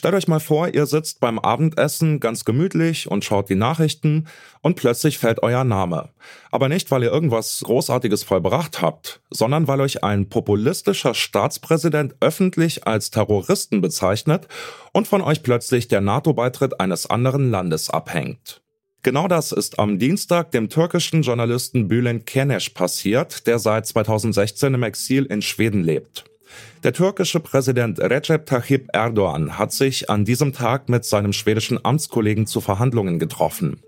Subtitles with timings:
[0.00, 4.28] Stellt euch mal vor, ihr sitzt beim Abendessen ganz gemütlich und schaut die Nachrichten
[4.62, 6.08] und plötzlich fällt euer Name.
[6.50, 12.86] Aber nicht, weil ihr irgendwas Großartiges vollbracht habt, sondern weil euch ein populistischer Staatspräsident öffentlich
[12.86, 14.48] als Terroristen bezeichnet
[14.94, 18.62] und von euch plötzlich der NATO-Beitritt eines anderen Landes abhängt.
[19.02, 24.82] Genau das ist am Dienstag dem türkischen Journalisten Bülent Kenesh passiert, der seit 2016 im
[24.82, 26.24] Exil in Schweden lebt.
[26.82, 32.46] Der türkische Präsident Recep Tayyip Erdogan hat sich an diesem Tag mit seinem schwedischen Amtskollegen
[32.46, 33.80] zu Verhandlungen getroffen.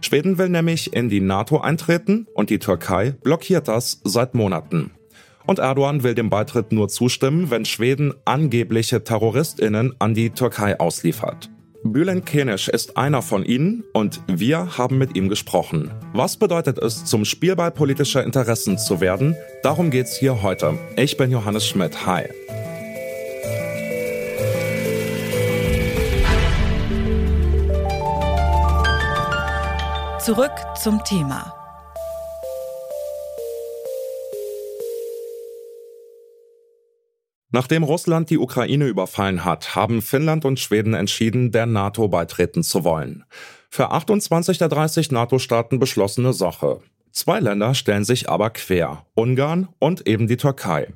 [0.00, 4.92] Schweden will nämlich in die NATO eintreten und die Türkei blockiert das seit Monaten.
[5.46, 11.50] Und Erdogan will dem Beitritt nur zustimmen, wenn Schweden angebliche Terroristinnen an die Türkei ausliefert.
[11.82, 15.90] Bülent Kenesh ist einer von ihnen und wir haben mit ihm gesprochen.
[16.12, 19.34] Was bedeutet es, zum Spielball politischer Interessen zu werden?
[19.62, 20.78] Darum geht's hier heute.
[20.96, 22.06] Ich bin Johannes Schmidt.
[22.06, 22.24] Hi.
[30.18, 31.59] Zurück zum Thema.
[37.52, 42.84] Nachdem Russland die Ukraine überfallen hat, haben Finnland und Schweden entschieden, der NATO beitreten zu
[42.84, 43.24] wollen.
[43.68, 46.80] Für 28 der 30 NATO-Staaten beschlossene Sache.
[47.12, 50.92] Zwei Länder stellen sich aber quer, Ungarn und eben die Türkei.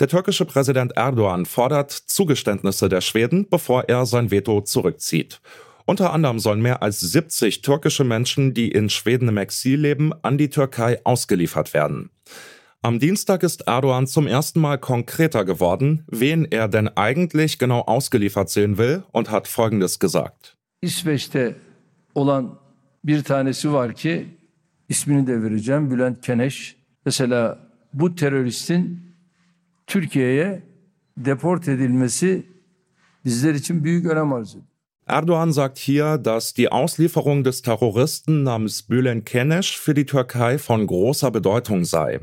[0.00, 5.40] Der türkische Präsident Erdogan fordert Zugeständnisse der Schweden, bevor er sein Veto zurückzieht.
[5.86, 10.38] Unter anderem sollen mehr als 70 türkische Menschen, die in Schweden im Exil leben, an
[10.38, 12.10] die Türkei ausgeliefert werden.
[12.84, 18.50] Am Dienstag ist Erdogan zum ersten Mal konkreter geworden, wen er denn eigentlich genau ausgeliefert
[18.50, 20.58] sehen will und hat Folgendes gesagt.
[20.82, 21.56] İsveç'te
[22.14, 22.58] olan
[23.04, 24.26] bir tanesi var ki
[24.88, 26.76] ismini de vereceğim Bülent Keneş.
[27.06, 27.58] Mesela
[27.92, 29.14] bu teröristin
[29.86, 30.62] Türkiye'ye
[31.16, 32.46] deport edilmesi
[33.24, 34.64] bizler için büyük önem arz ediyor.
[35.06, 40.86] Erdogan sagt hier, dass die Auslieferung des Terroristen namens Bülent Keneş für die Türkei von
[40.86, 42.20] großer Bedeutung sei.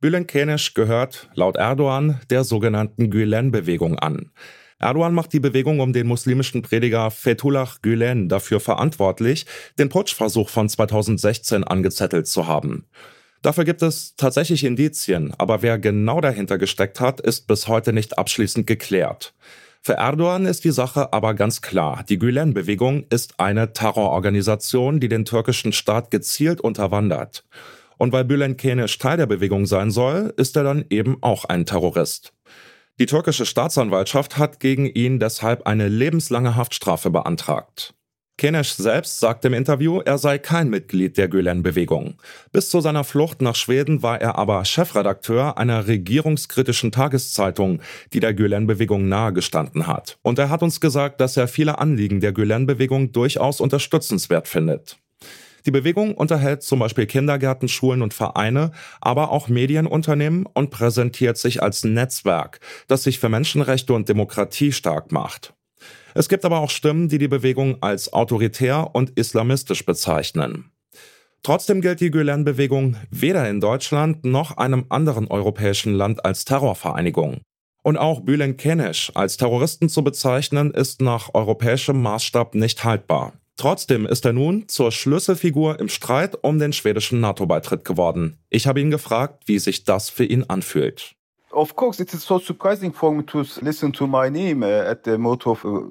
[0.00, 4.30] Bülent Kenesh gehört, laut Erdogan, der sogenannten Gülen-Bewegung an.
[4.78, 9.44] Erdogan macht die Bewegung um den muslimischen Prediger Fethullah Gülen dafür verantwortlich,
[9.78, 12.86] den Putschversuch von 2016 angezettelt zu haben.
[13.42, 18.16] Dafür gibt es tatsächlich Indizien, aber wer genau dahinter gesteckt hat, ist bis heute nicht
[18.16, 19.34] abschließend geklärt.
[19.82, 22.04] Für Erdogan ist die Sache aber ganz klar.
[22.08, 27.44] Die Gülen-Bewegung ist eine Terrororganisation, die den türkischen Staat gezielt unterwandert.
[28.00, 31.66] Und weil Bülent Kenesh Teil der Bewegung sein soll, ist er dann eben auch ein
[31.66, 32.32] Terrorist.
[32.98, 37.92] Die türkische Staatsanwaltschaft hat gegen ihn deshalb eine lebenslange Haftstrafe beantragt.
[38.38, 42.14] Kenesh selbst sagt im Interview, er sei kein Mitglied der Gülen-Bewegung.
[42.52, 47.82] Bis zu seiner Flucht nach Schweden war er aber Chefredakteur einer regierungskritischen Tageszeitung,
[48.14, 50.16] die der Gülen-Bewegung nahegestanden hat.
[50.22, 54.96] Und er hat uns gesagt, dass er viele Anliegen der Gülen-Bewegung durchaus unterstützenswert findet.
[55.66, 61.62] Die Bewegung unterhält zum Beispiel Kindergärten, Schulen und Vereine, aber auch Medienunternehmen und präsentiert sich
[61.62, 65.54] als Netzwerk, das sich für Menschenrechte und Demokratie stark macht.
[66.14, 70.70] Es gibt aber auch Stimmen, die die Bewegung als autoritär und islamistisch bezeichnen.
[71.42, 77.40] Trotzdem gilt die Gülen-Bewegung weder in Deutschland noch einem anderen europäischen Land als Terrorvereinigung.
[77.82, 83.32] Und auch Bülent Kenesh als Terroristen zu bezeichnen, ist nach europäischem Maßstab nicht haltbar.
[83.60, 88.38] Trotzdem ist er nun zur Schlüsselfigur im Streit um den schwedischen NATO-Beitritt geworden.
[88.48, 91.14] Ich habe ihn gefragt, wie sich das für ihn anfühlt.
[91.50, 95.04] Of course, it is so surprising for me to listen to my name uh, at
[95.04, 95.82] the motto of uh,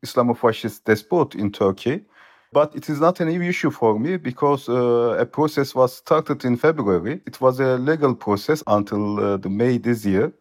[0.00, 2.04] Islamofascist despot in Turkey.
[2.52, 6.56] But it is not an issue for me because uh, a process was started in
[6.56, 7.20] February.
[7.26, 10.32] It was a legal process until uh, the May this year.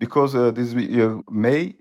[0.00, 1.76] Because uh, this year, May,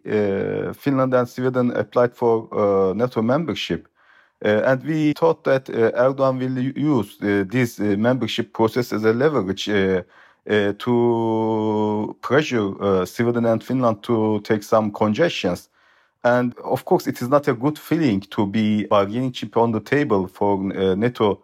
[0.73, 3.87] Finland and Sweden applied for NATO membership.
[4.45, 9.13] Uh, and we thought that uh, Erdogan will use uh, this membership process as a
[9.13, 9.69] leverage
[10.79, 15.69] to pressure Sweden and Finland to take some congestions.
[16.23, 19.81] And of course, it is not a good feeling to be bargaining chip on the
[19.81, 20.57] table for
[20.95, 21.41] NATO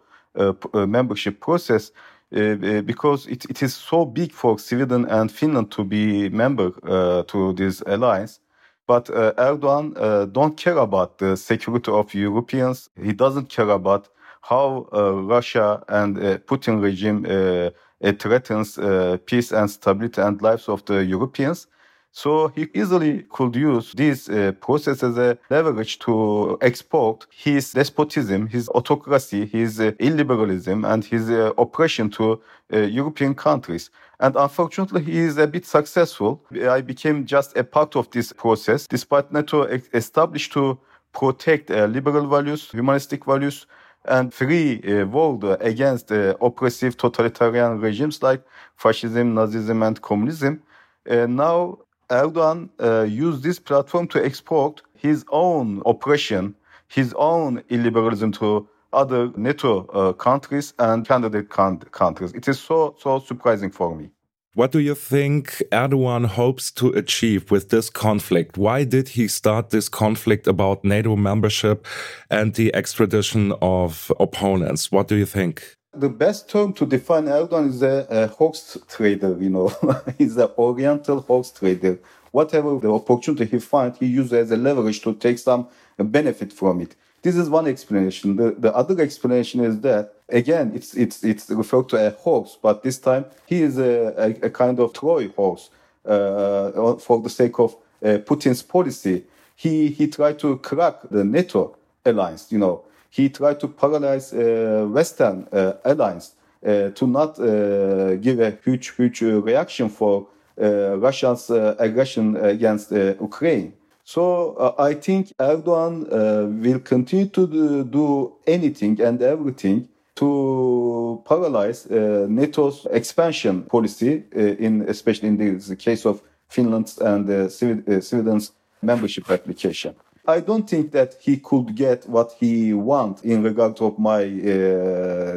[0.72, 1.92] membership process.
[2.34, 7.22] Uh, because it, it is so big for Sweden and Finland to be member uh,
[7.24, 8.40] to this alliance.
[8.86, 12.90] But uh, Erdogan uh, don't care about the security of Europeans.
[13.02, 14.08] He doesn't care about
[14.42, 17.70] how uh, Russia and uh, Putin regime uh,
[18.18, 21.66] threatens uh, peace and stability and lives of the Europeans.
[22.12, 24.28] So he easily could use this
[24.60, 31.28] process as a leverage to export his despotism, his autocracy, his illiberalism, and his
[31.58, 32.40] oppression to
[32.70, 33.90] European countries.
[34.24, 36.42] And unfortunately, he is a bit successful.
[36.78, 40.78] I became just a part of this process, despite NATO established to
[41.12, 43.66] protect uh, liberal values, humanistic values,
[44.06, 48.42] and free uh, world against uh, oppressive totalitarian regimes like
[48.76, 50.62] fascism, Nazism, and communism.
[51.10, 56.54] Uh, now, Erdogan uh, used this platform to export his own oppression,
[56.88, 62.32] his own illiberalism to other NATO uh, countries and candidate countries.
[62.32, 64.13] It is so, so surprising for me.
[64.56, 68.56] What do you think Erdogan hopes to achieve with this conflict?
[68.56, 71.84] Why did he start this conflict about NATO membership
[72.30, 74.92] and the extradition of opponents?
[74.92, 75.74] What do you think?
[75.92, 79.72] The best term to define Erdogan is a, a host trader, you know.
[80.18, 81.98] He's an oriental host trader.
[82.30, 85.66] Whatever the opportunity he finds, he uses as a leverage to take some
[85.98, 86.94] benefit from it.
[87.24, 88.36] This is one explanation.
[88.36, 92.82] The, the other explanation is that again, it's it's it's referred to a horse, but
[92.82, 95.70] this time he is a, a, a kind of Troy horse
[96.04, 99.24] uh, for the sake of uh, Putin's policy.
[99.56, 101.74] He he tried to crack the NATO
[102.04, 102.52] alliance.
[102.52, 108.38] You know, he tried to paralyze uh, Western uh, alliance uh, to not uh, give
[108.38, 110.26] a huge huge reaction for
[110.58, 113.72] Russia's aggression against Ukraine.
[114.04, 121.86] So uh, I think Erdogan uh, will continue to do, anything and everything to paralyze
[121.86, 128.00] uh, NATO's expansion policy, uh, in especially in the case of Finland's and uh, uh,
[128.00, 128.52] Sweden's
[128.82, 129.94] membership application.
[130.26, 134.24] I don't think that he could get what he wants in regard of my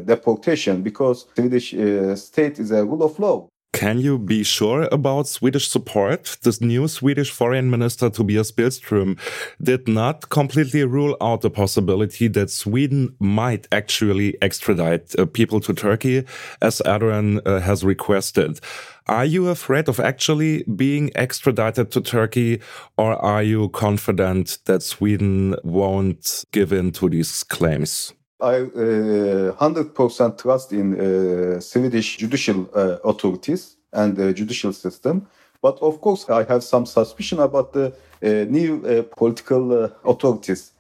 [0.05, 1.69] deportation because Swedish
[2.15, 3.49] state is a rule of law.
[3.77, 6.37] Can you be sure about Swedish support?
[6.41, 9.19] The new Swedish Foreign Minister Tobias Billström
[9.61, 15.75] did not completely rule out the possibility that Sweden might actually extradite uh, people to
[15.75, 16.23] Turkey,
[16.59, 18.59] as Erdogan uh, has requested.
[19.05, 22.59] Are you afraid of actually being extradited to Turkey,
[22.97, 28.11] or are you confident that Sweden won't give in to these claims?
[28.39, 35.27] I uh, 100% trust in uh, Swedish judicial uh, authorities and the judicial system.
[35.59, 37.87] But of course, I have some suspicion about the
[38.23, 40.71] uh, new uh, political uh, authorities.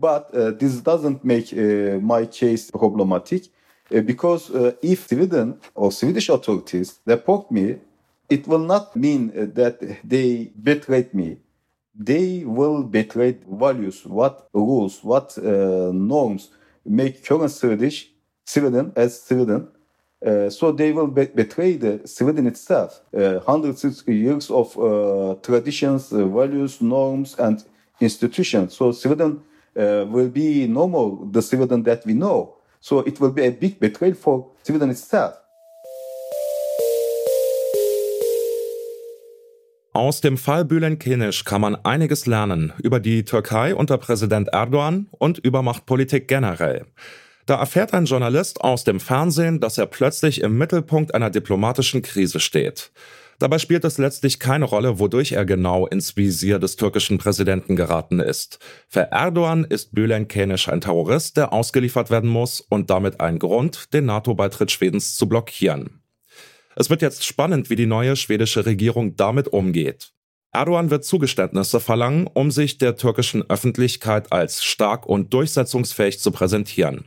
[0.00, 0.30] but
[0.60, 1.52] this doesn't make
[2.00, 3.42] my case problematic
[3.90, 4.50] because
[4.82, 7.78] if Sweden or Swedish authorities deport me,
[8.28, 11.38] it will not mean that they betrayed me.
[11.92, 15.36] They will betray values, what rules, what
[15.92, 16.50] norms
[16.84, 18.10] make current Swedish
[18.46, 19.68] Sweden as Sweden.
[20.24, 23.00] Uh, so they will be betray the Sweden itself.
[23.14, 27.62] Uh, hundreds of years of uh, traditions, uh, values, norms, and
[28.00, 28.74] institutions.
[28.74, 29.42] So Sweden
[29.76, 32.56] uh, will be no more the Sweden that we know.
[32.80, 35.34] So it will be a big betrayal for Sweden itself.
[39.96, 45.06] Aus dem Fall Bülent Kenisch kann man einiges lernen über die Türkei unter Präsident Erdogan
[45.12, 46.86] und über Machtpolitik generell.
[47.46, 52.40] Da erfährt ein Journalist aus dem Fernsehen, dass er plötzlich im Mittelpunkt einer diplomatischen Krise
[52.40, 52.90] steht.
[53.38, 58.18] Dabei spielt es letztlich keine Rolle, wodurch er genau ins Visier des türkischen Präsidenten geraten
[58.18, 58.58] ist.
[58.88, 63.94] Für Erdogan ist Bülent Kenisch ein Terrorist, der ausgeliefert werden muss und damit ein Grund,
[63.94, 66.03] den NATO-Beitritt Schwedens zu blockieren.
[66.76, 70.12] Es wird jetzt spannend, wie die neue schwedische Regierung damit umgeht.
[70.54, 77.06] Erdogan wird Zugeständnisse verlangen, um sich der türkischen Öffentlichkeit als stark und durchsetzungsfähig zu präsentieren.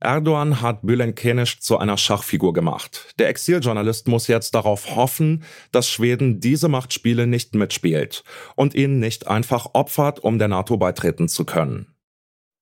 [0.00, 1.18] Erdogan hat Bülent
[1.60, 3.12] zu einer Schachfigur gemacht.
[3.18, 5.42] Der Exiljournalist muss jetzt darauf hoffen,
[5.72, 8.22] dass Schweden diese Machtspiele nicht mitspielt
[8.54, 11.94] und ihn nicht einfach opfert, um der NATO beitreten zu können.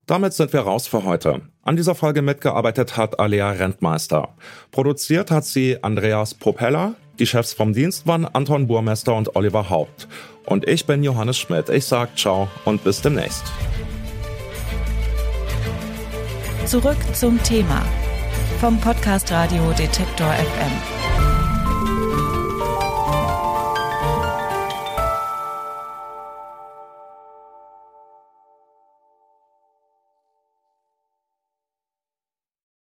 [0.06, 1.42] Damit sind wir raus für heute.
[1.64, 4.31] An dieser Folge mitgearbeitet hat Alea Rentmeister.
[4.73, 6.95] Produziert hat sie Andreas Propeller.
[7.21, 10.09] Die Chefs vom Dienst waren Anton Burmester und Oliver Haupt.
[10.45, 11.69] Und ich bin Johannes Schmidt.
[11.69, 13.45] Ich sag ciao und bis demnächst.
[16.66, 17.85] Zurück zum Thema
[18.61, 21.01] vom Podcast Radio Detektor FM.